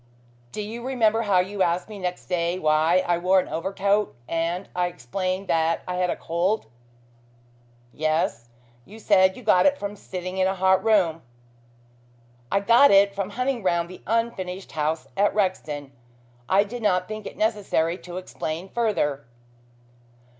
Do 0.51 0.63
you 0.63 0.83
remember 0.83 1.21
how 1.21 1.41
you 1.41 1.61
asked 1.61 1.87
me 1.87 1.99
next 1.99 2.25
day 2.25 2.57
why 2.57 3.03
I 3.05 3.19
wore 3.19 3.39
an 3.39 3.47
overcoat 3.47 4.15
and 4.27 4.67
I 4.75 4.87
explained 4.87 5.47
that 5.49 5.83
I 5.87 5.93
had 5.97 6.09
a 6.09 6.15
cold" 6.15 6.65
"Yes. 7.93 8.49
You 8.83 8.97
said 8.97 9.37
you 9.37 9.43
got 9.43 9.67
it 9.67 9.77
from 9.77 9.95
sitting 9.95 10.39
in 10.39 10.47
a 10.47 10.55
hot 10.55 10.83
room." 10.83 11.21
"I 12.51 12.61
got 12.61 12.89
it 12.89 13.13
from 13.13 13.29
hunting 13.29 13.61
round 13.61 13.89
the 13.91 14.01
unfinished 14.07 14.71
house 14.71 15.07
at 15.15 15.35
Rexton. 15.35 15.91
I 16.49 16.63
did 16.63 16.81
not 16.81 17.07
think 17.07 17.27
it 17.27 17.37
necessary 17.37 17.99
to 17.99 18.17
explain 18.17 18.69
further." 18.69 19.27